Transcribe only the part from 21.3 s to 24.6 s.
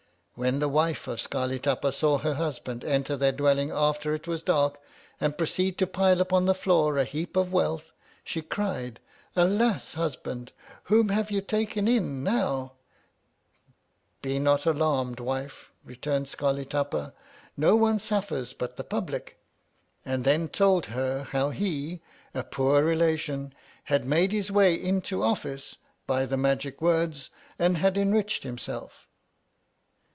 he, a poor relation, had made his